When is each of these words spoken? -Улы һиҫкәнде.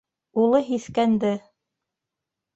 -Улы 0.43 0.61
һиҫкәнде. 0.69 1.31